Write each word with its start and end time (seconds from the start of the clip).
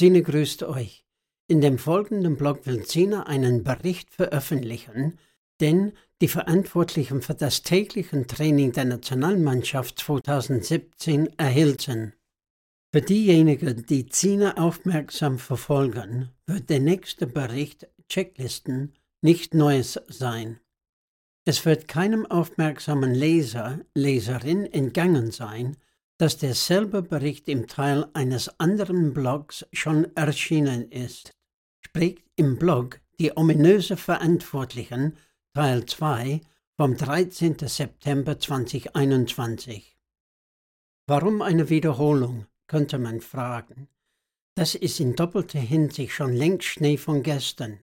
Zine 0.00 0.22
grüßt 0.22 0.62
euch. 0.62 1.04
In 1.46 1.60
dem 1.60 1.76
folgenden 1.76 2.38
Blog 2.38 2.64
will 2.64 2.86
Zine 2.86 3.26
einen 3.26 3.64
Bericht 3.64 4.10
veröffentlichen, 4.10 5.18
den 5.60 5.92
die 6.22 6.28
Verantwortlichen 6.28 7.20
für 7.20 7.34
das 7.34 7.64
tägliche 7.64 8.26
Training 8.26 8.72
der 8.72 8.86
Nationalmannschaft 8.86 9.98
2017 9.98 11.38
erhielten. 11.38 12.14
Für 12.90 13.02
diejenigen, 13.02 13.84
die 13.84 14.06
Zine 14.06 14.56
aufmerksam 14.56 15.38
verfolgen, 15.38 16.30
wird 16.46 16.70
der 16.70 16.80
nächste 16.80 17.26
Bericht 17.26 17.86
Checklisten 18.08 18.94
nicht 19.20 19.52
Neues 19.52 20.00
sein. 20.08 20.60
Es 21.44 21.66
wird 21.66 21.88
keinem 21.88 22.24
aufmerksamen 22.24 23.12
Leser, 23.12 23.80
Leserin 23.94 24.64
entgangen 24.64 25.30
sein, 25.30 25.76
dass 26.20 26.36
derselbe 26.36 27.00
Bericht 27.00 27.48
im 27.48 27.66
Teil 27.66 28.06
eines 28.12 28.60
anderen 28.60 29.14
Blogs 29.14 29.66
schon 29.72 30.14
erschienen 30.16 30.92
ist. 30.92 31.32
Spricht 31.80 32.22
im 32.36 32.58
Blog 32.58 33.00
Die 33.18 33.34
ominöse 33.34 33.96
Verantwortlichen 33.96 35.16
Teil 35.54 35.86
2 35.86 36.42
vom 36.76 36.94
13. 36.94 37.56
September 37.60 38.38
2021. 38.38 39.96
Warum 41.06 41.40
eine 41.40 41.70
Wiederholung, 41.70 42.44
könnte 42.66 42.98
man 42.98 43.22
fragen. 43.22 43.88
Das 44.56 44.74
ist 44.74 45.00
in 45.00 45.16
doppelter 45.16 45.58
Hinsicht 45.58 46.12
schon 46.12 46.34
längst 46.34 46.66
Schnee 46.66 46.98
von 46.98 47.22
gestern. 47.22 47.80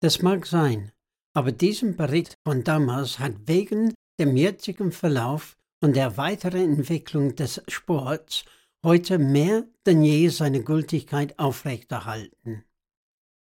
Das 0.00 0.20
mag 0.20 0.44
sein, 0.44 0.92
aber 1.32 1.52
diesen 1.52 1.96
Bericht 1.96 2.36
von 2.44 2.64
damals 2.64 3.18
hat 3.18 3.32
wegen 3.46 3.94
dem 4.20 4.36
jetzigen 4.36 4.92
Verlauf 4.92 5.56
und 5.82 5.96
der 5.96 6.16
weiteren 6.16 6.78
Entwicklung 6.78 7.34
des 7.34 7.60
Sports 7.68 8.44
heute 8.84 9.18
mehr 9.18 9.64
denn 9.84 10.02
je 10.02 10.28
seine 10.28 10.62
Gültigkeit 10.62 11.38
aufrechterhalten. 11.38 12.64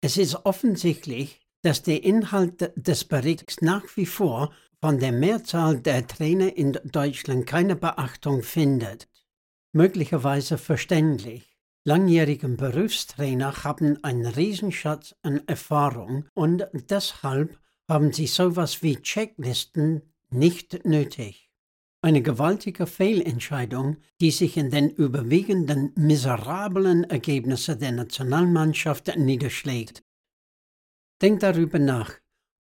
Es 0.01 0.17
ist 0.17 0.45
offensichtlich, 0.45 1.39
dass 1.61 1.83
der 1.83 2.03
Inhalt 2.03 2.71
des 2.75 3.05
Berichts 3.05 3.61
nach 3.61 3.85
wie 3.95 4.05
vor 4.05 4.51
von 4.81 4.99
der 4.99 5.13
Mehrzahl 5.13 5.79
der 5.79 6.05
Trainer 6.07 6.57
in 6.57 6.73
Deutschland 6.83 7.47
keine 7.47 7.75
Beachtung 7.75 8.43
findet. 8.43 9.07
Möglicherweise 9.71 10.57
verständlich. 10.57 11.57
Langjährige 11.85 12.47
Berufstrainer 12.49 13.63
haben 13.63 14.03
einen 14.03 14.25
Riesenschatz 14.25 15.15
an 15.21 15.41
Erfahrung 15.47 16.25
und 16.33 16.67
deshalb 16.89 17.57
haben 17.89 18.11
sie 18.11 18.27
sowas 18.27 18.83
wie 18.83 18.97
Checklisten 18.97 20.01
nicht 20.29 20.85
nötig. 20.85 21.42
Eine 22.03 22.21
gewaltige 22.21 22.85
Fehlentscheidung, 22.85 23.95
die 24.19 24.31
sich 24.31 24.57
in 24.57 24.69
den 24.69 24.89
überwiegenden 24.89 25.93
miserablen 25.95 27.05
Ergebnissen 27.05 27.79
der 27.79 27.93
Nationalmannschaft 27.93 29.15
niederschlägt. 29.15 30.03
Denkt 31.21 31.43
darüber 31.43 31.79
nach, 31.79 32.11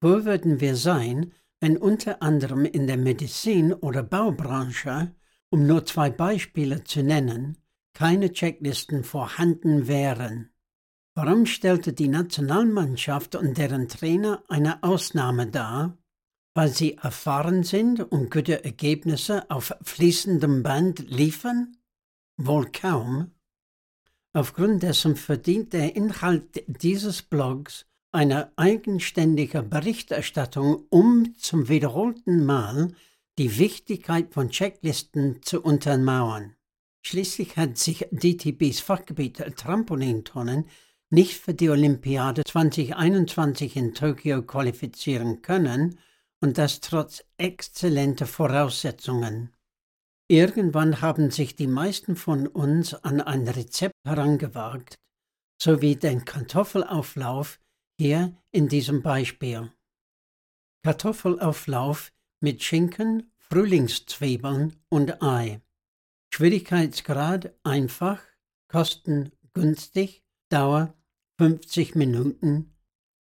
wo 0.00 0.25
würden 0.25 0.61
wir 0.61 0.75
sein, 0.75 1.33
wenn 1.61 1.77
unter 1.77 2.20
anderem 2.20 2.64
in 2.64 2.89
der 2.89 2.97
Medizin- 2.97 3.72
oder 3.72 4.03
Baubranche, 4.03 5.14
um 5.50 5.69
nur 5.69 5.86
zwei 5.86 6.11
Beispiele 6.11 6.83
zu 6.83 7.05
nennen, 7.05 7.58
keine 7.95 8.33
Checklisten 8.33 9.05
vorhanden 9.05 9.86
wären. 9.86 10.50
Warum 11.14 11.47
stellte 11.47 11.92
die 11.92 12.08
Nationalmannschaft 12.08 13.36
und 13.36 13.56
deren 13.56 13.86
Trainer 13.86 14.42
eine 14.48 14.83
Ausnahme 14.83 15.47
dar? 15.47 15.97
Weil 16.59 16.75
sie 16.75 16.97
erfahren 16.97 17.62
sind 17.62 18.01
und 18.01 18.33
gute 18.33 18.64
Ergebnisse 18.64 19.48
auf 19.48 19.73
fließendem 19.81 20.64
Band 20.64 21.09
liefern? 21.09 21.77
Wohl 22.37 22.73
kaum. 22.73 23.31
Aufgrund 24.33 24.83
dessen 24.83 25.14
verdient 25.14 25.73
der 25.73 25.95
Inhalt 25.95 26.64
dieses 26.67 27.23
Blogs 27.23 27.86
eine 28.11 28.51
eigenständige 28.56 29.62
Berichterstattung, 29.62 30.83
um 30.91 31.33
zum 31.36 31.69
wiederholten 31.69 32.45
Mal 32.45 32.92
die 33.39 33.57
Wichtigkeit 33.61 34.35
von 34.35 34.51
Checklisten 34.51 35.40
zu 35.42 35.63
untermauern. 35.63 36.57
Schließlich 37.02 37.57
hat 37.57 37.79
sich 37.79 38.08
DTBs 38.11 38.80
Fachgebiet 38.80 39.36
Trampolintonnen 39.55 40.64
nicht 41.08 41.35
für 41.35 41.55
die 41.55 41.70
Olympiade 41.70 42.42
2021 42.42 43.77
in 43.77 43.95
Tokio 43.95 44.42
qualifizieren 44.42 45.40
können 45.40 46.01
und 46.41 46.59
das 46.59 46.81
trotz 46.81 47.25
exzellenter 47.37 48.27
Voraussetzungen. 48.27 49.55
Irgendwann 50.31 51.01
haben 51.01 51.31
sich 51.31 51.57
die 51.57 51.67
meisten 51.67 52.15
von 52.15 52.47
uns 52.47 52.95
an 52.95 53.21
ein 53.21 53.49
Rezept 53.49 53.95
herangewagt, 54.07 54.99
sowie 55.61 55.97
den 55.97 56.25
Kartoffelauflauf 56.25 57.59
hier 57.99 58.37
in 58.53 58.69
diesem 58.69 59.03
Beispiel. 59.03 59.73
Kartoffelauflauf 60.85 62.13
mit 62.41 62.63
Schinken, 62.63 63.33
Frühlingszwiebeln 63.39 64.77
und 64.91 65.23
Ei. 65.23 65.61
Schwierigkeitsgrad 66.33 67.55
einfach, 67.65 68.20
Kosten 68.70 69.33
günstig, 69.55 70.23
Dauer 70.51 70.95
50 71.39 71.95
Minuten, 71.95 72.77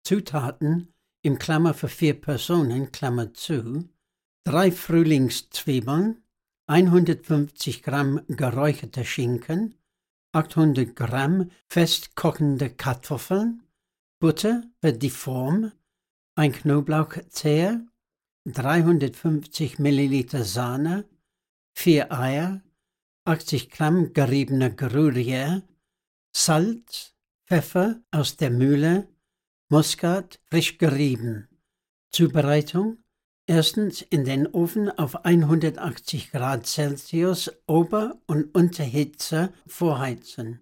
Zutaten 0.04 0.92
im 1.22 1.38
Klammer 1.38 1.74
für 1.74 1.88
vier 1.88 2.20
Personen, 2.20 2.92
Klammer 2.92 3.34
zu, 3.34 3.88
drei 4.44 4.72
Frühlingszwiebeln, 4.72 6.22
150 6.66 7.82
Gramm 7.82 8.22
geräucherter 8.28 9.04
Schinken, 9.04 9.74
800 10.32 10.94
Gramm 10.94 11.50
festkochende 11.68 12.70
Kartoffeln, 12.70 13.62
Butter 14.20 14.62
für 14.80 14.92
die 14.92 15.10
Form, 15.10 15.72
ein 16.36 16.52
Knoblauchzehe, 16.52 17.86
350 18.46 19.78
Milliliter 19.78 20.44
Sahne, 20.44 21.04
vier 21.76 22.12
Eier, 22.12 22.62
80 23.24 23.70
Gramm 23.70 24.12
geriebene 24.12 24.70
Gruyère, 24.70 25.62
Salz, 26.34 27.14
Pfeffer 27.46 28.00
aus 28.10 28.36
der 28.36 28.50
Mühle, 28.50 29.08
Muskat 29.72 30.40
frisch 30.46 30.78
gerieben. 30.78 31.48
Zubereitung 32.10 32.98
Erstens 33.46 34.02
in 34.02 34.24
den 34.24 34.48
Ofen 34.48 34.90
auf 34.90 35.24
180 35.24 36.32
Grad 36.32 36.66
Celsius 36.66 37.52
Ober- 37.68 38.20
und 38.26 38.52
Unterhitze 38.52 39.52
vorheizen. 39.68 40.58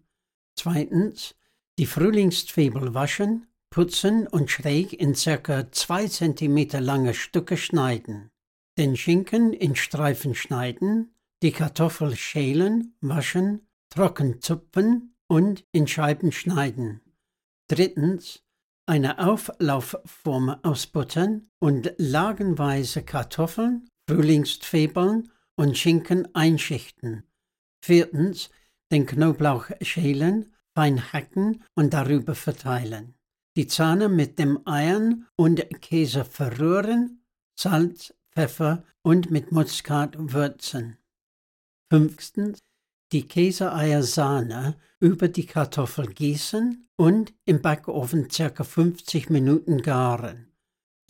Zweitens 0.57 1.35
die 1.79 1.87
Frühlingszwiebel 1.87 2.93
waschen, 2.93 3.47
putzen 3.71 4.27
und 4.27 4.51
schräg 4.51 4.93
in 4.93 5.15
ca. 5.15 5.73
2 5.73 6.09
cm 6.09 6.69
lange 6.85 7.15
Stücke 7.15 7.57
schneiden. 7.57 8.31
Den 8.77 8.95
Schinken 8.95 9.55
in 9.55 9.75
Streifen 9.75 10.35
schneiden, 10.35 11.15
die 11.43 11.53
Kartoffel 11.53 12.15
schälen, 12.15 12.95
waschen, 13.01 13.67
trocken 13.89 14.43
zupfen 14.43 15.15
und 15.29 15.65
in 15.73 15.87
Scheiben 15.87 16.31
schneiden. 16.31 17.01
Drittens 17.69 18.45
eine 18.89 19.19
Auflaufform 19.19 20.49
ausbuttern 20.63 21.51
und 21.59 21.93
lagenweise 21.99 23.03
Kartoffeln, 23.03 23.89
Frühlingszwiebeln 24.09 25.31
und 25.57 25.77
Schinken 25.77 26.35
einschichten. 26.35 27.25
Viertens 27.85 28.49
den 28.91 29.05
Knoblauch 29.05 29.67
schälen, 29.83 30.51
fein 30.75 31.13
hacken 31.13 31.63
und 31.75 31.93
darüber 31.93 32.35
verteilen. 32.35 33.15
Die 33.57 33.67
Zahne 33.67 34.09
mit 34.09 34.39
dem 34.39 34.67
Eiern 34.67 35.27
und 35.37 35.69
Käse 35.83 36.25
verrühren, 36.25 37.23
Salz, 37.59 38.15
Pfeffer 38.33 38.85
und 39.03 39.31
mit 39.31 39.53
Muskat 39.53 40.15
würzen. 40.19 40.97
Fünftens 41.91 42.61
die 43.13 43.27
Käseeiersahne 43.27 44.77
über 45.01 45.29
die 45.29 45.47
Kartoffel 45.47 46.07
gießen 46.07 46.88
und 46.99 47.33
im 47.45 47.63
Backofen 47.63 48.29
ca. 48.29 48.65
50 48.65 49.31
Minuten 49.31 49.83
garen. 49.83 50.53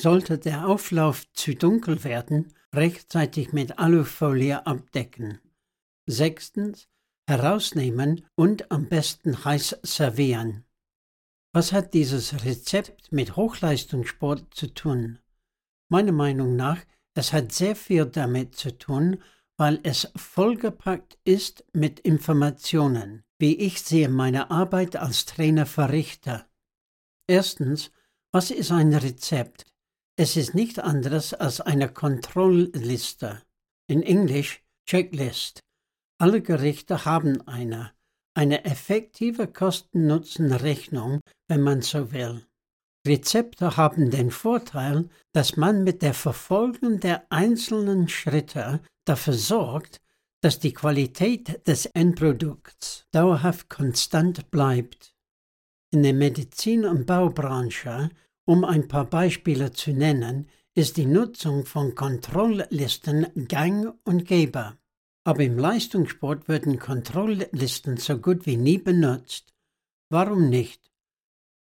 Sollte 0.00 0.38
der 0.38 0.68
Auflauf 0.68 1.24
zu 1.32 1.54
dunkel 1.54 2.04
werden, 2.04 2.52
rechtzeitig 2.74 3.52
mit 3.52 3.78
Alufolie 3.78 4.64
abdecken. 4.66 5.40
Sechstens, 6.06 6.88
herausnehmen 7.26 8.24
und 8.36 8.70
am 8.70 8.88
besten 8.88 9.44
heiß 9.44 9.78
servieren. 9.82 10.64
Was 11.52 11.72
hat 11.72 11.94
dieses 11.94 12.44
Rezept 12.44 13.10
mit 13.10 13.36
Hochleistungssport 13.36 14.54
zu 14.54 14.72
tun? 14.72 15.18
Meiner 15.90 16.12
Meinung 16.12 16.54
nach, 16.54 16.78
es 17.14 17.32
hat 17.32 17.52
sehr 17.52 17.74
viel 17.74 18.06
damit 18.06 18.54
zu 18.54 18.76
tun, 18.76 19.22
weil 19.58 19.80
es 19.82 20.10
vollgepackt 20.16 21.18
ist 21.24 21.64
mit 21.72 22.00
Informationen, 22.00 23.24
wie 23.38 23.56
ich 23.56 23.82
sie 23.82 24.08
meine 24.08 24.50
Arbeit 24.50 24.96
als 24.96 25.26
Trainer 25.26 25.66
verrichte. 25.66 26.46
Erstens, 27.26 27.90
was 28.32 28.50
ist 28.50 28.70
ein 28.70 28.94
Rezept? 28.94 29.66
Es 30.16 30.36
ist 30.36 30.54
nicht 30.54 30.78
anderes 30.78 31.34
als 31.34 31.60
eine 31.60 31.88
Kontrollliste. 31.88 33.42
In 33.88 34.02
Englisch 34.02 34.64
Checklist. 34.86 35.60
Alle 36.18 36.40
Gerichte 36.40 37.04
haben 37.04 37.46
eine. 37.46 37.92
eine 38.34 38.64
effektive 38.64 39.48
Kosten-Nutzen-Rechnung, 39.48 41.20
wenn 41.48 41.60
man 41.60 41.82
so 41.82 42.12
will. 42.12 42.47
Rezepte 43.06 43.76
haben 43.76 44.10
den 44.10 44.30
Vorteil, 44.30 45.08
dass 45.32 45.56
man 45.56 45.84
mit 45.84 46.02
der 46.02 46.14
Verfolgung 46.14 47.00
der 47.00 47.30
einzelnen 47.30 48.08
Schritte 48.08 48.80
dafür 49.04 49.34
sorgt, 49.34 50.00
dass 50.40 50.58
die 50.58 50.72
Qualität 50.72 51.66
des 51.66 51.86
Endprodukts 51.86 53.06
dauerhaft 53.10 53.68
konstant 53.68 54.50
bleibt. 54.50 55.14
In 55.90 56.02
der 56.02 56.14
Medizin- 56.14 56.84
und 56.84 57.06
Baubranche, 57.06 58.10
um 58.44 58.64
ein 58.64 58.88
paar 58.88 59.06
Beispiele 59.06 59.72
zu 59.72 59.92
nennen, 59.92 60.48
ist 60.74 60.96
die 60.96 61.06
Nutzung 61.06 61.64
von 61.64 61.94
Kontrolllisten 61.94 63.48
gang 63.48 63.98
und 64.04 64.26
gäbe. 64.26 64.78
Aber 65.24 65.42
im 65.42 65.58
Leistungssport 65.58 66.48
werden 66.48 66.78
Kontrolllisten 66.78 67.96
so 67.96 68.18
gut 68.18 68.46
wie 68.46 68.56
nie 68.56 68.78
benutzt. 68.78 69.52
Warum 70.08 70.48
nicht? 70.48 70.87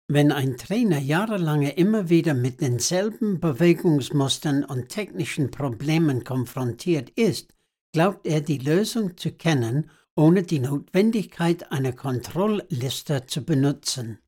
Wenn 0.06 0.32
ein 0.32 0.58
Trainer 0.58 0.98
jahrelang 0.98 1.62
immer 1.62 2.10
wieder 2.10 2.34
mit 2.34 2.60
denselben 2.60 3.40
Bewegungsmustern 3.40 4.62
und 4.62 4.90
technischen 4.90 5.50
Problemen 5.50 6.24
konfrontiert 6.24 7.08
ist, 7.10 7.54
glaubt 7.92 8.26
er 8.26 8.42
die 8.42 8.58
Lösung 8.58 9.16
zu 9.16 9.32
kennen, 9.32 9.90
ohne 10.14 10.42
die 10.42 10.58
Notwendigkeit 10.58 11.72
einer 11.72 11.92
Kontrollliste 11.92 13.24
zu 13.26 13.44
benutzen. 13.44 14.18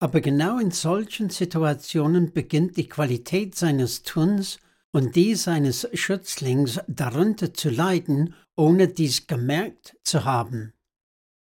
Aber 0.00 0.20
genau 0.20 0.58
in 0.58 0.70
solchen 0.70 1.28
Situationen 1.28 2.32
beginnt 2.32 2.76
die 2.76 2.88
Qualität 2.88 3.54
seines 3.54 4.02
Tuns 4.02 4.58
und 4.90 5.16
die 5.16 5.34
seines 5.34 5.86
Schützlings 5.92 6.80
darunter 6.88 7.52
zu 7.52 7.68
leiden, 7.68 8.34
ohne 8.56 8.88
dies 8.88 9.26
gemerkt 9.26 9.96
zu 10.02 10.24
haben. 10.24 10.72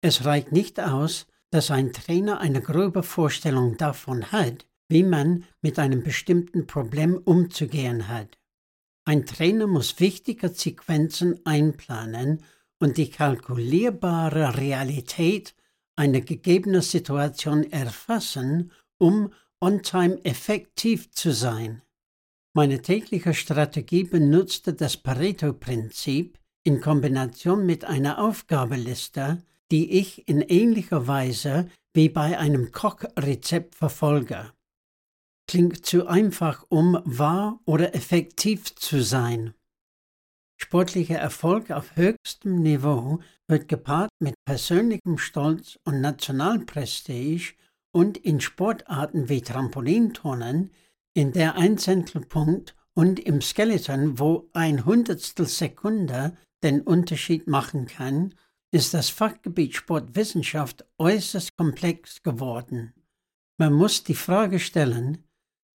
Es 0.03 0.25
reicht 0.25 0.53
nicht 0.53 0.81
aus, 0.81 1.27
dass 1.51 1.71
ein 1.71 1.93
Trainer 1.93 2.41
eine 2.41 2.61
grobe 2.61 3.03
Vorstellung 3.03 3.77
davon 3.77 4.33
hat, 4.33 4.67
wie 4.89 5.03
man 5.03 5.45
mit 5.61 5.79
einem 5.79 6.03
bestimmten 6.03 6.67
Problem 6.67 7.17
umzugehen 7.17 8.09
hat. 8.09 8.39
Ein 9.05 9.25
Trainer 9.27 9.67
muss 9.67 10.01
wichtige 10.01 10.49
Sequenzen 10.51 11.41
einplanen 11.47 12.43
und 12.79 12.97
die 12.97 13.11
kalkulierbare 13.11 14.57
Realität 14.57 15.55
einer 15.97 16.21
gegebenen 16.21 16.83
Situation 16.83 17.65
erfassen, 17.71 18.71
um 18.99 19.33
on-time 19.61 20.25
effektiv 20.25 21.11
zu 21.11 21.33
sein. 21.33 21.83
Meine 22.55 22.83
tägliche 22.83 23.35
Strategie 23.35 24.05
benutzte 24.05 24.75
das 24.75 24.97
Pareto-Prinzip 24.97 26.39
in 26.63 26.81
Kombination 26.81 27.67
mit 27.67 27.85
einer 27.85 28.19
Aufgabeliste, 28.19 29.43
die 29.71 29.99
ich 29.99 30.29
in 30.29 30.41
ähnlicher 30.41 31.07
Weise 31.07 31.69
wie 31.95 32.09
bei 32.09 32.39
einem 32.39 32.73
Kochrezept 32.73 33.75
verfolge 33.75 34.53
klingt 35.49 35.85
zu 35.85 36.07
einfach, 36.07 36.65
um 36.69 37.01
wahr 37.05 37.59
oder 37.65 37.95
effektiv 37.95 38.75
zu 38.77 39.03
sein. 39.03 39.55
Sportlicher 40.61 41.17
Erfolg 41.17 41.71
auf 41.71 41.97
höchstem 41.97 42.63
Niveau 42.63 43.21
wird 43.49 43.69
gepaart 43.69 44.11
mit 44.21 44.35
persönlichem 44.45 45.19
Stolz 45.19 45.79
und 45.85 46.01
Nationalprestige 46.01 47.55
und 47.93 48.19
in 48.19 48.41
Sportarten 48.41 49.29
wie 49.29 49.41
Trampolinturnen, 49.41 50.71
in 51.15 51.33
der 51.33 51.57
ein 51.57 51.79
Zentelpunkt 51.79 52.77
und 52.95 53.19
im 53.19 53.41
Skeleton, 53.41 54.19
wo 54.19 54.51
ein 54.53 54.85
Hundertstel 54.85 55.47
Sekunde 55.47 56.37
den 56.63 56.83
Unterschied 56.83 57.47
machen 57.47 57.87
kann, 57.87 58.35
ist 58.71 58.95
das 58.95 59.09
Fachgebiet 59.09 59.75
Sportwissenschaft 59.75 60.85
äußerst 60.99 61.57
komplex 61.57 62.23
geworden. 62.23 62.93
Man 63.59 63.73
muss 63.73 64.05
die 64.05 64.15
Frage 64.15 64.61
stellen, 64.61 65.25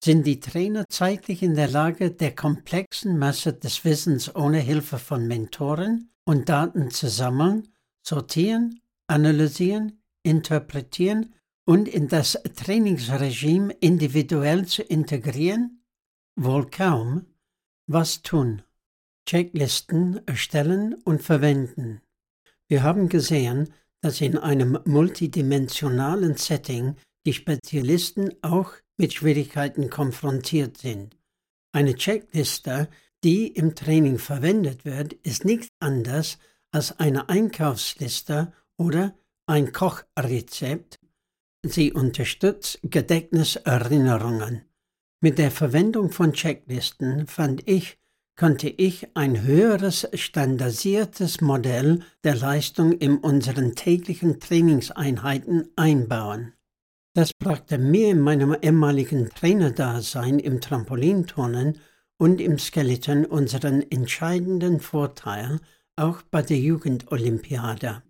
sind 0.03 0.27
die 0.27 0.39
Trainer 0.39 0.85
zeitlich 0.89 1.43
in 1.43 1.55
der 1.55 1.69
Lage, 1.69 2.11
der 2.11 2.35
komplexen 2.35 3.17
Masse 3.17 3.53
des 3.53 3.85
Wissens 3.85 4.35
ohne 4.35 4.59
Hilfe 4.59 4.99
von 4.99 5.27
Mentoren 5.27 6.11
und 6.25 6.49
Daten 6.49 6.91
zu 6.91 7.09
sammeln, 7.09 7.69
sortieren, 8.05 8.81
analysieren, 9.07 10.03
interpretieren 10.23 11.33
und 11.65 11.87
in 11.87 12.09
das 12.09 12.33
Trainingsregime 12.55 13.73
individuell 13.79 14.65
zu 14.65 14.83
integrieren? 14.83 15.83
Wohl 16.35 16.69
kaum. 16.69 17.25
Was 17.87 18.21
tun? 18.21 18.61
Checklisten 19.27 20.25
erstellen 20.27 20.95
und 21.05 21.21
verwenden. 21.21 22.01
Wir 22.67 22.83
haben 22.83 23.09
gesehen, 23.09 23.73
dass 24.01 24.21
in 24.21 24.37
einem 24.37 24.79
multidimensionalen 24.85 26.35
Setting 26.35 26.95
die 27.25 27.33
Spezialisten 27.33 28.33
auch 28.41 28.73
mit 28.97 29.13
Schwierigkeiten 29.13 29.89
konfrontiert 29.89 30.77
sind. 30.77 31.17
Eine 31.71 31.95
Checkliste, 31.95 32.89
die 33.23 33.47
im 33.47 33.75
Training 33.75 34.19
verwendet 34.19 34.85
wird, 34.85 35.13
ist 35.13 35.45
nichts 35.45 35.69
anders 35.79 36.37
als 36.71 36.99
eine 36.99 37.29
Einkaufsliste 37.29 38.51
oder 38.77 39.15
ein 39.47 39.71
Kochrezept. 39.71 40.99
Sie 41.65 41.93
unterstützt 41.93 42.79
Gedächtniserinnerungen. 42.83 44.65
Mit 45.21 45.37
der 45.37 45.51
Verwendung 45.51 46.11
von 46.11 46.33
Checklisten 46.33 47.27
fand 47.27 47.67
ich, 47.69 47.97
konnte 48.35 48.67
ich 48.67 49.07
ein 49.15 49.43
höheres 49.43 50.07
standardisiertes 50.13 51.41
Modell 51.41 52.01
der 52.23 52.35
Leistung 52.35 52.93
in 52.93 53.17
unseren 53.17 53.75
täglichen 53.75 54.39
Trainingseinheiten 54.39 55.69
einbauen. 55.75 56.53
Das 57.15 57.31
brachte 57.33 57.77
mir 57.77 58.09
in 58.09 58.19
meinem 58.19 58.55
ehemaligen 58.59 59.29
Trainerdasein 59.29 60.39
im 60.39 60.61
Trampolinturnen 60.61 61.79
und 62.17 62.41
im 62.41 62.57
Skeleton 62.57 63.25
unseren 63.25 63.83
entscheidenden 63.91 64.79
Vorteil 64.79 65.59
auch 65.95 66.23
bei 66.23 66.41
der 66.41 66.57
Jugendolympiade. 66.57 68.01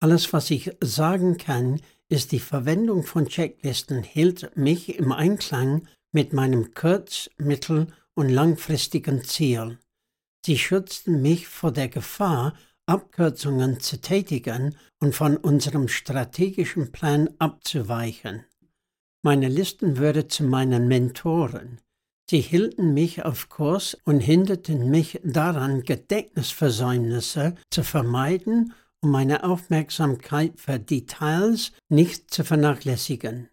Alles, 0.00 0.32
was 0.32 0.50
ich 0.50 0.70
sagen 0.80 1.36
kann, 1.36 1.80
ist, 2.08 2.32
die 2.32 2.40
Verwendung 2.40 3.02
von 3.02 3.26
Checklisten 3.26 4.02
hielt 4.02 4.56
mich 4.56 4.98
im 4.98 5.12
Einklang 5.12 5.86
mit 6.12 6.32
meinem 6.32 6.72
kurz-, 6.72 7.28
mittel- 7.36 7.88
und 8.18 8.30
langfristigen 8.30 9.22
Ziel. 9.22 9.78
Sie 10.44 10.58
schützten 10.58 11.22
mich 11.22 11.46
vor 11.46 11.70
der 11.70 11.88
Gefahr, 11.88 12.54
Abkürzungen 12.84 13.78
zu 13.78 14.00
tätigen 14.00 14.74
und 14.98 15.14
von 15.14 15.36
unserem 15.36 15.86
strategischen 15.86 16.90
Plan 16.90 17.30
abzuweichen. 17.38 18.44
Meine 19.22 19.48
Listen 19.48 19.98
würde 19.98 20.26
zu 20.26 20.42
meinen 20.42 20.88
Mentoren. 20.88 21.80
Sie 22.28 22.40
hielten 22.40 22.92
mich 22.92 23.24
auf 23.24 23.48
Kurs 23.48 23.96
und 24.04 24.18
hinderten 24.18 24.90
mich 24.90 25.20
daran, 25.22 25.84
Gedächtnisversäumnisse 25.84 27.54
zu 27.70 27.84
vermeiden 27.84 28.74
und 29.00 29.12
meine 29.12 29.44
Aufmerksamkeit 29.44 30.58
für 30.58 30.80
Details 30.80 31.70
nicht 31.88 32.34
zu 32.34 32.42
vernachlässigen. 32.42 33.48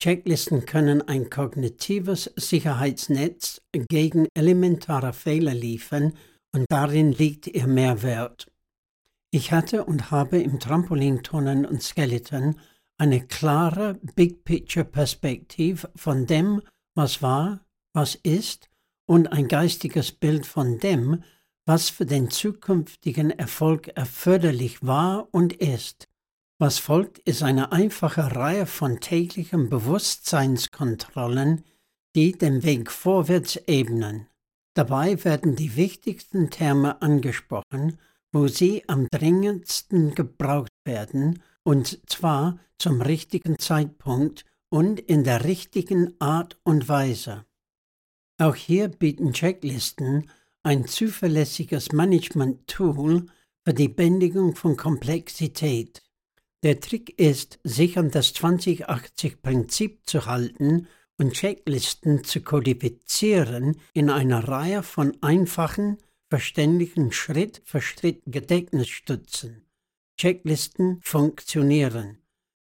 Checklisten 0.00 0.64
können 0.64 1.02
ein 1.02 1.28
kognitives 1.28 2.30
Sicherheitsnetz 2.36 3.60
gegen 3.72 4.28
elementare 4.34 5.12
Fehler 5.12 5.54
liefern 5.54 6.14
und 6.54 6.66
darin 6.68 7.12
liegt 7.12 7.48
ihr 7.48 7.66
Mehrwert. 7.66 8.46
Ich 9.30 9.52
hatte 9.52 9.84
und 9.84 10.10
habe 10.10 10.38
im 10.38 10.60
Trampolinturnen 10.60 11.66
und 11.66 11.82
Skeleton 11.82 12.60
eine 12.96 13.26
klare 13.26 13.98
Big-Picture-Perspektive 14.14 15.90
von 15.96 16.26
dem, 16.26 16.62
was 16.94 17.20
war, 17.20 17.66
was 17.92 18.14
ist 18.14 18.70
und 19.06 19.32
ein 19.32 19.48
geistiges 19.48 20.12
Bild 20.12 20.46
von 20.46 20.78
dem, 20.78 21.24
was 21.66 21.90
für 21.90 22.06
den 22.06 22.30
zukünftigen 22.30 23.30
Erfolg 23.30 23.88
erforderlich 23.88 24.86
war 24.86 25.28
und 25.32 25.52
ist. 25.52 26.08
Was 26.58 26.78
folgt, 26.78 27.18
ist 27.20 27.42
eine 27.42 27.72
einfache 27.72 28.34
Reihe 28.34 28.66
von 28.66 29.00
täglichen 29.00 29.70
Bewusstseinskontrollen, 29.70 31.64
die 32.16 32.32
den 32.32 32.64
Weg 32.64 32.90
vorwärts 32.90 33.56
ebnen. 33.66 34.26
Dabei 34.74 35.24
werden 35.24 35.56
die 35.56 35.76
wichtigsten 35.76 36.50
Terme 36.50 37.00
angesprochen 37.00 37.98
wo 38.32 38.46
sie 38.46 38.84
am 38.88 39.08
dringendsten 39.10 40.14
gebraucht 40.14 40.72
werden, 40.84 41.42
und 41.64 42.00
zwar 42.08 42.58
zum 42.78 43.00
richtigen 43.00 43.58
Zeitpunkt 43.58 44.44
und 44.70 45.00
in 45.00 45.24
der 45.24 45.44
richtigen 45.44 46.14
Art 46.20 46.58
und 46.62 46.88
Weise. 46.88 47.44
Auch 48.40 48.54
hier 48.54 48.88
bieten 48.88 49.32
Checklisten 49.32 50.30
ein 50.62 50.86
zuverlässiges 50.86 51.92
Management-Tool 51.92 53.26
für 53.64 53.74
die 53.74 53.88
Bändigung 53.88 54.54
von 54.54 54.76
Komplexität. 54.76 56.02
Der 56.64 56.80
Trick 56.80 57.18
ist, 57.20 57.60
sich 57.62 57.98
an 57.98 58.10
das 58.10 58.34
2080-Prinzip 58.34 60.00
zu 60.06 60.26
halten 60.26 60.88
und 61.16 61.34
Checklisten 61.34 62.24
zu 62.24 62.40
kodifizieren 62.40 63.80
in 63.92 64.10
einer 64.10 64.48
Reihe 64.48 64.82
von 64.82 65.16
einfachen, 65.20 65.98
verständigen 66.28 67.12
Schritt 67.12 67.62
für 67.64 67.80
Schritt 67.80 68.22
Gedächtnisstützen. 68.26 69.68
Checklisten 70.18 71.00
funktionieren. 71.00 72.18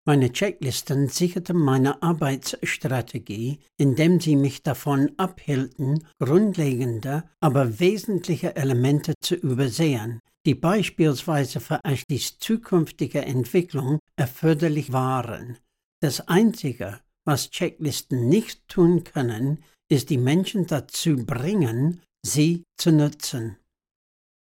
Meine 0.09 0.31
Checklisten 0.31 1.09
sicherten 1.09 1.57
meine 1.57 2.01
Arbeitsstrategie, 2.01 3.59
indem 3.77 4.21
sie 4.21 4.37
mich 4.37 4.63
davon 4.63 5.11
abhielten, 5.17 6.01
grundlegende, 6.17 7.25
aber 7.41 7.81
wesentliche 7.81 8.55
Elemente 8.55 9.15
zu 9.19 9.35
übersehen, 9.35 10.21
die 10.45 10.55
beispielsweise 10.55 11.59
für 11.59 11.81
Ashleys 11.83 12.39
zukünftige 12.39 13.25
Entwicklung 13.25 13.99
erforderlich 14.15 14.93
waren. 14.93 15.57
Das 16.01 16.25
Einzige, 16.29 17.01
was 17.25 17.49
Checklisten 17.49 18.29
nicht 18.29 18.65
tun 18.69 19.03
können, 19.03 19.61
ist 19.91 20.09
die 20.09 20.17
Menschen 20.17 20.67
dazu 20.67 21.17
bringen, 21.17 21.99
sie 22.25 22.63
zu 22.77 22.93
nutzen. 22.93 23.57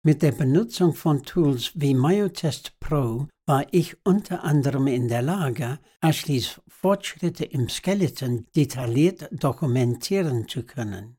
Mit 0.05 0.23
der 0.23 0.33
Benutzung 0.33 0.93
von 0.93 1.23
Tools 1.23 1.71
wie 1.77 1.95
Myotest 1.95 2.81
Pro 2.81 3.29
war 3.53 3.67
ich 3.71 3.99
unter 4.03 4.45
anderem 4.45 4.87
in 4.87 5.09
der 5.09 5.21
Lage, 5.21 5.79
Ashleys 6.01 6.59
Fortschritte 6.69 7.45
im 7.45 7.69
Skeleton 7.69 8.47
detailliert 8.57 9.29
dokumentieren 9.31 10.49
zu 10.49 10.63
können. 10.63 11.19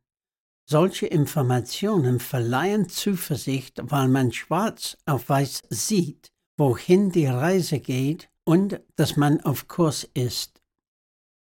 Solche 0.67 1.05
Informationen 1.05 2.19
verleihen 2.19 2.89
Zuversicht, 2.89 3.79
weil 3.83 4.07
man 4.07 4.31
schwarz 4.31 4.97
auf 5.05 5.29
weiß 5.29 5.61
sieht, 5.69 6.31
wohin 6.57 7.11
die 7.11 7.27
Reise 7.27 7.79
geht 7.79 8.31
und 8.45 8.81
dass 8.95 9.15
man 9.15 9.39
auf 9.41 9.67
Kurs 9.67 10.09
ist. 10.15 10.59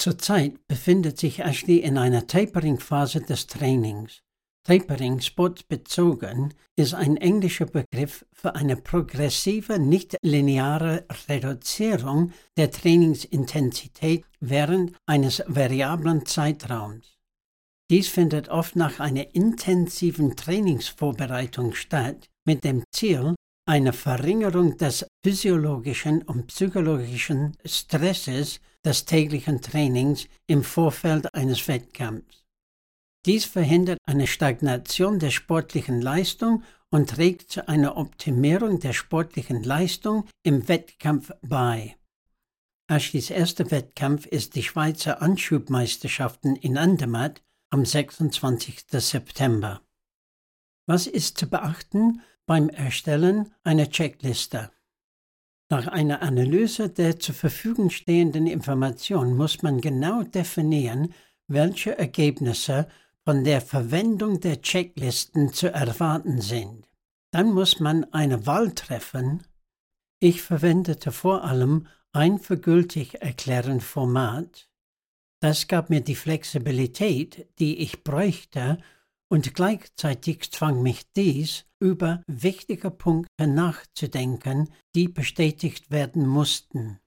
Zurzeit 0.06 0.68
befindet 0.68 1.18
sich 1.18 1.40
Ashley 1.40 1.78
in 1.78 1.98
einer 1.98 2.28
Tapering-Phase 2.28 3.22
des 3.22 3.48
Trainings. 3.48 4.22
Tapering, 4.62 5.20
sportbezogen, 5.20 6.54
ist 6.76 6.94
ein 6.94 7.16
englischer 7.16 7.66
Begriff 7.66 8.24
für 8.32 8.54
eine 8.54 8.76
progressive, 8.76 9.80
nicht 9.80 10.16
lineare 10.22 11.06
Reduzierung 11.28 12.30
der 12.56 12.70
Trainingsintensität 12.70 14.24
während 14.38 14.92
eines 15.06 15.42
variablen 15.48 16.24
Zeitraums. 16.24 17.16
Dies 17.90 18.06
findet 18.06 18.48
oft 18.48 18.76
nach 18.76 19.00
einer 19.00 19.34
intensiven 19.34 20.36
Trainingsvorbereitung 20.36 21.74
statt, 21.74 22.28
mit 22.46 22.62
dem 22.62 22.84
Ziel, 22.92 23.34
eine 23.68 23.92
Verringerung 23.92 24.76
des 24.76 25.04
physiologischen 25.24 26.22
und 26.22 26.46
psychologischen 26.46 27.56
Stresses 27.64 28.60
des 28.86 29.04
täglichen 29.04 29.60
Trainings 29.60 30.28
im 30.46 30.62
Vorfeld 30.62 31.34
eines 31.34 31.68
Wettkampfs. 31.68 32.44
Dies 33.26 33.44
verhindert 33.44 33.98
eine 34.06 34.28
Stagnation 34.28 35.18
der 35.18 35.30
sportlichen 35.30 36.00
Leistung 36.00 36.62
und 36.90 37.10
trägt 37.10 37.50
zu 37.50 37.68
einer 37.68 37.96
Optimierung 37.96 38.78
der 38.78 38.92
sportlichen 38.92 39.64
Leistung 39.64 40.28
im 40.44 40.68
Wettkampf 40.68 41.32
bei. 41.42 41.96
Ashleys 42.88 43.30
erster 43.30 43.68
Wettkampf 43.72 44.26
ist 44.26 44.54
die 44.54 44.62
Schweizer 44.62 45.20
Anschubmeisterschaften 45.20 46.54
in 46.54 46.78
Andermatt 46.78 47.42
am 47.70 47.84
26. 47.84 48.84
September. 48.92 49.82
Was 50.86 51.08
ist 51.08 51.36
zu 51.36 51.50
beachten 51.50 52.22
beim 52.46 52.68
Erstellen 52.68 53.52
einer 53.64 53.90
Checkliste? 53.90 54.70
Nach 55.68 55.88
einer 55.88 56.22
Analyse 56.22 56.88
der 56.88 57.18
zur 57.18 57.34
Verfügung 57.34 57.90
stehenden 57.90 58.46
Informationen 58.46 59.36
muss 59.36 59.62
man 59.62 59.80
genau 59.80 60.22
definieren, 60.22 61.12
welche 61.48 61.98
Ergebnisse 61.98 62.86
von 63.24 63.42
der 63.42 63.60
Verwendung 63.60 64.38
der 64.38 64.62
Checklisten 64.62 65.52
zu 65.52 65.72
erwarten 65.72 66.40
sind. 66.40 66.88
Dann 67.32 67.52
muss 67.52 67.80
man 67.80 68.04
eine 68.12 68.46
Wahl 68.46 68.72
treffen. 68.72 69.42
Ich 70.20 70.42
verwendete 70.42 71.10
vor 71.10 71.42
allem 71.42 71.88
ein 72.12 72.38
für 72.38 72.58
gültig 72.58 73.20
erklären 73.20 73.80
Format. 73.80 74.70
Das 75.40 75.66
gab 75.66 75.90
mir 75.90 76.00
die 76.00 76.14
Flexibilität, 76.14 77.48
die 77.58 77.78
ich 77.78 78.04
bräuchte, 78.04 78.78
und 79.28 79.54
gleichzeitig 79.54 80.50
zwang 80.50 80.82
mich 80.82 81.02
dies, 81.16 81.64
über 81.80 82.22
wichtige 82.26 82.90
Punkte 82.90 83.46
nachzudenken, 83.46 84.70
die 84.94 85.08
bestätigt 85.08 85.90
werden 85.90 86.26
mussten. 86.26 87.00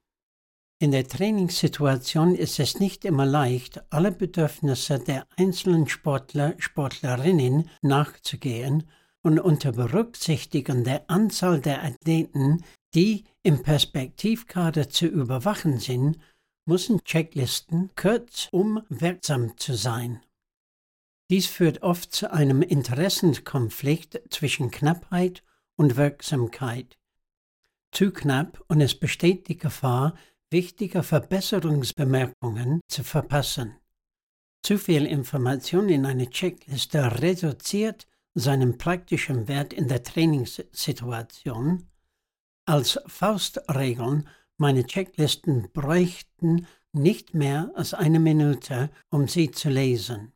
In 0.81 0.91
der 0.91 1.07
Trainingssituation 1.07 2.35
ist 2.35 2.59
es 2.59 2.79
nicht 2.79 3.03
immer 3.03 3.25
leicht, 3.25 3.81
alle 3.89 4.11
Bedürfnisse 4.13 4.99
der 4.99 5.25
einzelnen 5.35 5.89
Sportler, 5.89 6.55
Sportlerinnen 6.57 7.69
nachzugehen 7.81 8.83
und 9.21 9.39
unter 9.39 9.73
Berücksichtigung 9.73 10.85
der 10.85 11.09
Anzahl 11.09 11.59
der 11.59 11.83
Athleten, 11.83 12.63
die 12.93 13.25
im 13.43 13.61
Perspektivkader 13.61 14.89
zu 14.89 15.07
überwachen 15.07 15.79
sind, 15.79 16.17
müssen 16.65 17.03
Checklisten 17.03 17.89
kurz, 17.95 18.47
um 18.51 18.81
wirksam 18.87 19.57
zu 19.57 19.73
sein. 19.75 20.21
Dies 21.29 21.45
führt 21.45 21.83
oft 21.83 22.11
zu 22.11 22.31
einem 22.33 22.63
Interessenkonflikt 22.63 24.21
zwischen 24.31 24.71
Knappheit 24.71 25.43
und 25.75 25.95
Wirksamkeit. 25.95 26.97
Zu 27.91 28.11
knapp 28.11 28.63
und 28.67 28.81
es 28.81 28.95
besteht 28.99 29.47
die 29.47 29.57
Gefahr, 29.57 30.15
wichtige 30.49 31.03
Verbesserungsbemerkungen 31.03 32.81
zu 32.87 33.03
verpassen. 33.03 33.75
Zu 34.63 34.77
viel 34.77 35.05
Information 35.05 35.89
in 35.89 36.05
eine 36.05 36.29
Checkliste 36.29 37.21
reduziert 37.21 38.07
seinen 38.33 38.77
praktischen 38.77 39.47
Wert 39.47 39.73
in 39.73 39.87
der 39.87 40.03
Trainingssituation. 40.03 41.87
Als 42.65 42.99
Faustregeln 43.05 44.27
meine 44.57 44.85
Checklisten 44.85 45.71
bräuchten 45.71 46.67
nicht 46.91 47.33
mehr 47.33 47.71
als 47.75 47.93
eine 47.93 48.19
Minute, 48.19 48.89
um 49.09 49.27
sie 49.27 49.51
zu 49.51 49.69
lesen. 49.69 50.33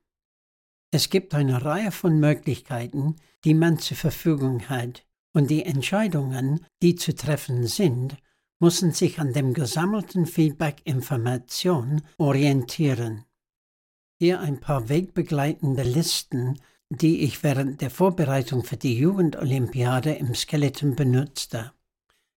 Es 0.94 1.10
gibt 1.10 1.34
eine 1.34 1.66
Reihe 1.66 1.90
von 1.92 2.20
Möglichkeiten, 2.20 3.16
die 3.46 3.56
man 3.56 3.80
zur 3.80 3.98
Verfügung 3.98 4.70
hat, 4.70 5.04
und 5.34 5.50
die 5.50 5.66
Entscheidungen, 5.66 6.64
die 6.84 6.94
zu 6.94 7.16
treffen 7.16 7.66
sind, 7.66 8.18
müssen 8.60 8.92
sich 8.92 9.20
an 9.20 9.34
dem 9.34 9.56
gesammelten 9.56 10.28
Feedback-Information 10.28 12.04
orientieren. 12.20 13.26
Hier 14.20 14.40
ein 14.40 14.60
paar 14.60 14.88
wegbegleitende 14.88 15.82
Listen, 15.82 16.60
die 16.92 17.22
ich 17.22 17.42
während 17.42 17.82
der 17.82 17.90
Vorbereitung 17.90 18.64
für 18.64 18.78
die 18.78 18.96
Jugendolympiade 18.96 20.14
im 20.14 20.36
Skeleton 20.36 20.96
benutzte. 20.96 21.72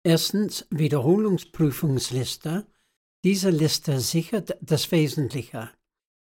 Erstens 0.04 0.68
Wiederholungsprüfungsliste. 0.70 2.68
Diese 3.24 3.50
Liste 3.50 4.00
sichert 4.00 4.56
das 4.62 4.92
Wesentliche. 4.92 5.72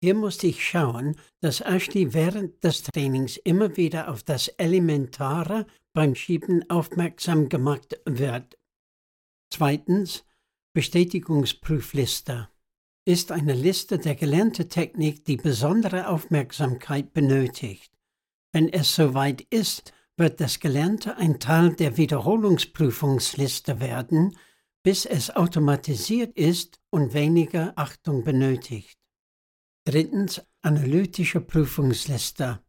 Hier 0.02 0.16
musste 0.16 0.48
ich 0.48 0.66
schauen, 0.66 1.14
dass 1.40 1.60
Ashley 1.60 2.12
während 2.12 2.64
des 2.64 2.82
Trainings 2.82 3.36
immer 3.36 3.76
wieder 3.76 4.10
auf 4.10 4.24
das 4.24 4.48
Elementare 4.48 5.64
beim 5.92 6.16
Schieben 6.16 6.68
aufmerksam 6.68 7.48
gemacht 7.48 8.00
wird. 8.04 8.58
Zweitens 9.50 10.24
Bestätigungsprüfliste 10.74 12.48
ist 13.04 13.30
eine 13.30 13.54
Liste 13.54 13.98
der 13.98 14.16
gelernten 14.16 14.68
Technik, 14.68 15.24
die 15.24 15.36
besondere 15.36 16.08
Aufmerksamkeit 16.08 17.12
benötigt. 17.12 17.92
Wenn 18.52 18.72
es 18.72 18.96
soweit 18.96 19.42
ist, 19.50 19.92
wird 20.16 20.40
das 20.40 20.58
Gelernte 20.58 21.16
ein 21.16 21.38
Teil 21.38 21.76
der 21.76 21.96
Wiederholungsprüfungsliste 21.96 23.78
werden, 23.78 24.36
bis 24.82 25.06
es 25.06 25.30
automatisiert 25.30 26.36
ist 26.36 26.80
und 26.90 27.14
weniger 27.14 27.72
Achtung 27.76 28.24
benötigt. 28.24 29.01
Drittens 29.84 30.40
analytische 30.60 31.40
Prüfungsliste. 31.40 32.60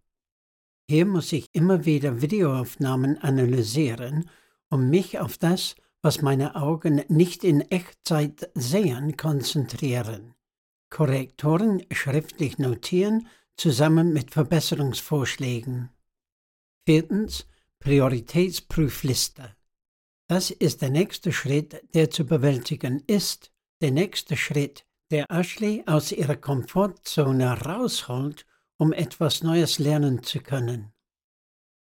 Hier 0.89 1.05
muss 1.05 1.31
ich 1.31 1.47
immer 1.53 1.85
wieder 1.85 2.23
Videoaufnahmen 2.23 3.19
analysieren, 3.19 4.29
um 4.71 4.89
mich 4.89 5.19
auf 5.19 5.37
das, 5.37 5.75
was 6.01 6.23
meine 6.23 6.55
Augen 6.55 7.03
nicht 7.09 7.43
in 7.43 7.61
Echtzeit 7.61 8.49
sehen, 8.55 9.15
konzentrieren. 9.15 10.33
Korrektoren 10.89 11.83
schriftlich 11.91 12.57
notieren 12.57 13.27
zusammen 13.57 14.11
mit 14.11 14.31
Verbesserungsvorschlägen. 14.31 15.89
Viertens 16.87 17.45
Prioritätsprüfliste. 17.79 19.55
Das 20.27 20.49
ist 20.49 20.81
der 20.81 20.89
nächste 20.89 21.31
Schritt, 21.31 21.79
der 21.93 22.09
zu 22.09 22.25
bewältigen 22.25 23.03
ist. 23.05 23.51
Der 23.81 23.91
nächste 23.91 24.35
Schritt, 24.35 24.85
der 25.13 25.29
Ashley 25.29 25.83
aus 25.85 26.11
ihrer 26.11 26.35
Komfortzone 26.35 27.61
rausholt, 27.61 28.47
um 28.77 28.91
etwas 28.91 29.43
Neues 29.43 29.77
lernen 29.77 30.23
zu 30.23 30.39
können. 30.39 30.91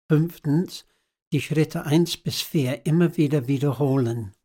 Fünftens, 0.09 0.87
die 1.33 1.41
Schritte 1.41 1.87
1 1.87 2.19
bis 2.19 2.43
4 2.43 2.87
immer 2.87 3.17
wieder 3.17 3.49
wiederholen. 3.49 4.37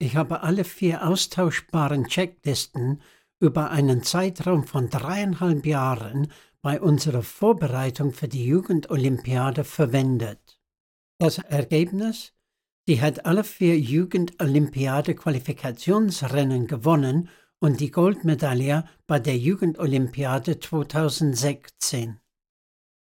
Ich 0.00 0.16
habe 0.16 0.42
alle 0.42 0.64
vier 0.64 1.06
austauschbaren 1.06 2.08
Checklisten 2.08 3.00
über 3.38 3.70
einen 3.70 4.02
Zeitraum 4.02 4.64
von 4.64 4.90
dreieinhalb 4.90 5.64
Jahren 5.64 6.32
bei 6.60 6.80
unserer 6.80 7.22
Vorbereitung 7.22 8.12
für 8.12 8.26
die 8.26 8.44
Jugendolympiade 8.44 9.62
verwendet. 9.62 10.60
Das 11.18 11.38
Ergebnis? 11.38 12.32
Sie 12.88 13.00
hat 13.00 13.24
alle 13.24 13.44
vier 13.44 13.78
Jugendolympiade-Qualifikationsrennen 13.78 16.66
gewonnen 16.66 17.28
und 17.60 17.80
die 17.80 17.90
Goldmedaille 17.90 18.84
bei 19.06 19.18
der 19.18 19.36
Jugendolympiade 19.36 20.60
2016. 20.60 22.20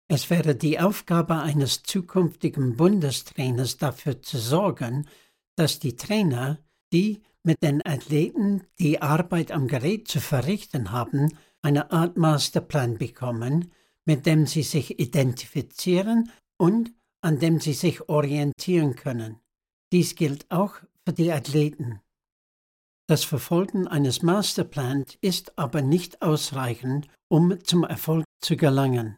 Es 0.09 0.31
wäre 0.31 0.55
die 0.55 0.79
Aufgabe 0.79 1.39
eines 1.39 1.83
zukünftigen 1.83 2.77
Bundestrainers 2.77 3.77
dafür 3.77 4.23
zu 4.23 4.39
sorgen, 4.39 5.09
dass 5.57 5.81
die 5.81 5.97
Trainer, 5.97 6.59
die 6.93 7.23
mit 7.43 7.63
den 7.63 7.85
Athleten 7.85 8.63
die 8.79 9.03
Arbeit 9.03 9.51
am 9.51 9.67
Gerät 9.67 10.07
zu 10.09 10.21
verrichten 10.21 10.93
haben, 10.93 11.37
eine 11.63 11.91
Art 11.91 12.17
Masterplan 12.17 12.99
bekommen, 12.99 13.73
mit 14.05 14.27
dem 14.27 14.47
sie 14.47 14.63
sich 14.63 15.01
identifizieren 15.01 16.31
und 16.57 16.93
an 17.21 17.41
dem 17.41 17.61
sie 17.61 17.73
sich 17.73 18.09
orientieren 18.09 18.95
können. 18.95 19.41
Dies 19.93 20.15
gilt 20.15 20.49
auch 20.51 20.77
für 21.05 21.13
die 21.13 21.33
Athleten. 21.33 22.01
Das 23.09 23.23
Verfolgen 23.23 23.87
eines 23.87 24.23
Masterplans 24.23 25.17
ist 25.21 25.57
aber 25.57 25.81
nicht 25.81 26.23
ausreichend, 26.23 27.07
um 27.29 27.63
zum 27.63 27.85
Erfolg 27.85 28.25
zu 28.41 28.57
gelangen. 28.57 29.17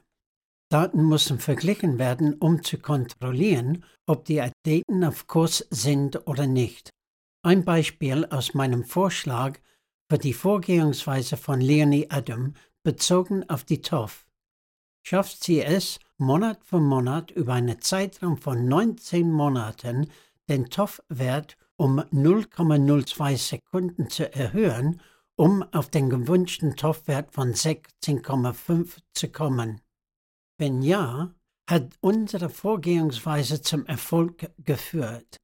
Daten 0.71 1.09
müssen 1.09 1.39
verglichen 1.39 1.99
werden, 1.99 2.35
um 2.35 2.63
zu 2.63 2.77
kontrollieren, 2.77 3.85
ob 4.07 4.27
die 4.27 4.43
Athleten 4.43 5.03
auf 5.05 5.27
Kurs 5.27 5.67
sind 5.71 6.27
oder 6.27 6.47
nicht. 6.47 6.91
Ein 7.43 7.65
Beispiel 7.65 8.27
aus 8.27 8.53
meinem 8.53 8.85
Vorschlag 8.85 9.59
für 10.11 10.19
die 10.19 10.35
Vorgehensweise 10.35 11.39
von 11.39 11.63
Leonie 11.63 12.11
Adam 12.11 12.53
bezogen 12.83 13.49
auf 13.49 13.65
die 13.65 13.81
TOF. 13.81 14.27
Schafft 15.07 15.43
sie 15.43 15.63
es, 15.63 15.99
Monat 16.19 16.63
für 16.63 16.81
Monat 16.81 17.31
über 17.31 17.55
einen 17.55 17.81
Zeitraum 17.81 18.37
von 18.37 18.69
19 18.69 19.31
Monaten 19.31 20.11
den 20.51 20.69
TOF-Wert 20.69 21.57
um 21.79 22.01
0,02 22.01 23.37
Sekunden 23.39 24.11
zu 24.11 24.31
erhöhen, 24.35 25.01
um 25.37 25.63
auf 25.73 25.89
den 25.89 26.11
gewünschten 26.11 26.77
TOF-Wert 26.77 27.33
von 27.33 27.55
16,5 27.55 28.99
zu 29.15 29.29
kommen? 29.29 29.81
Wenn 30.59 30.83
ja, 30.83 31.35
hat 31.69 31.95
unsere 32.01 32.49
Vorgehensweise 32.49 33.61
zum 33.61 33.87
Erfolg 33.87 34.51
geführt. 34.59 35.39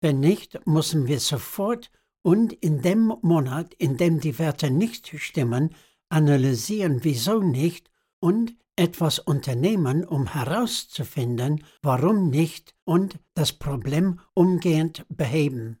Wenn 0.00 0.20
nicht, 0.20 0.66
müssen 0.66 1.06
wir 1.06 1.20
sofort 1.20 1.90
und 2.22 2.52
in 2.52 2.82
dem 2.82 3.14
Monat, 3.22 3.72
in 3.74 3.96
dem 3.96 4.20
die 4.20 4.38
Werte 4.38 4.70
nicht 4.70 5.08
stimmen, 5.20 5.74
analysieren, 6.08 7.04
wieso 7.04 7.40
nicht 7.40 7.88
und 8.18 8.56
etwas 8.80 9.18
unternehmen, 9.18 10.04
um 10.06 10.32
herauszufinden, 10.32 11.62
warum 11.82 12.30
nicht 12.30 12.74
und 12.84 13.18
das 13.34 13.52
Problem 13.52 14.20
umgehend 14.32 15.04
beheben. 15.10 15.78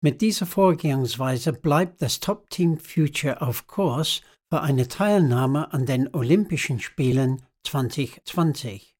Mit 0.00 0.20
dieser 0.20 0.46
Vorgehensweise 0.46 1.52
bleibt 1.52 2.00
das 2.00 2.20
Top-Team 2.20 2.78
Future 2.78 3.42
auf 3.42 3.66
Kurs 3.66 4.22
für 4.48 4.60
eine 4.60 4.86
Teilnahme 4.86 5.72
an 5.72 5.84
den 5.84 6.14
Olympischen 6.14 6.78
Spielen 6.78 7.42
2020. 7.64 8.94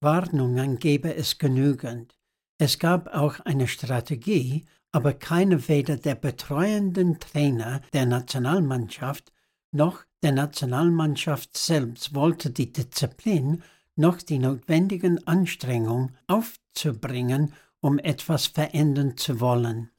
Warnungen 0.00 0.78
gäbe 0.78 1.14
es 1.14 1.38
genügend. 1.38 2.18
Es 2.58 2.78
gab 2.78 3.08
auch 3.14 3.40
eine 3.40 3.66
Strategie, 3.66 4.66
aber 4.92 5.14
keine 5.14 5.68
weder 5.68 5.96
der 5.96 6.16
betreuenden 6.16 7.18
Trainer 7.18 7.80
der 7.94 8.04
Nationalmannschaft 8.04 9.32
noch 9.72 10.04
der 10.24 10.32
Nationalmannschaft 10.32 11.56
selbst 11.56 12.14
wollte 12.14 12.50
die 12.50 12.72
Disziplin 12.72 13.62
noch 13.94 14.20
die 14.22 14.38
notwendigen 14.38 15.24
Anstrengungen 15.26 16.16
aufzubringen, 16.26 17.52
um 17.80 17.98
etwas 17.98 18.46
verändern 18.46 19.18
zu 19.18 19.40
wollen. 19.40 19.90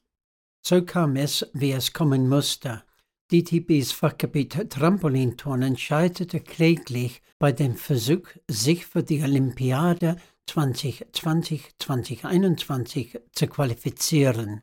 So 0.62 0.82
kam 0.82 1.14
es, 1.14 1.46
wie 1.52 1.70
es 1.70 1.92
kommen 1.92 2.28
musste. 2.28 2.82
DTBs 3.30 3.92
Fachgebiet 3.92 4.68
Trampolinturnen 4.68 5.78
scheiterte 5.78 6.40
kläglich 6.40 7.22
bei 7.38 7.52
dem 7.52 7.76
Versuch, 7.76 8.26
sich 8.48 8.84
für 8.84 9.04
die 9.04 9.22
Olympiade 9.22 10.16
2020-2021 10.48 13.20
zu 13.30 13.46
qualifizieren. 13.46 14.62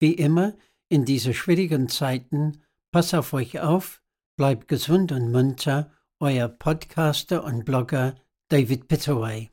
Wie 0.00 0.14
immer 0.14 0.56
in 0.88 1.04
diesen 1.04 1.34
schwierigen 1.34 1.88
Zeiten, 1.88 2.64
pass 2.90 3.14
auf 3.14 3.32
euch 3.32 3.60
auf, 3.60 4.02
bleibt 4.36 4.68
gesund 4.68 5.12
und 5.12 5.32
munter, 5.32 5.90
euer 6.20 6.48
Podcaster 6.48 7.42
und 7.44 7.64
Blogger 7.64 8.14
David 8.48 8.86
Pittaway. 8.86 9.50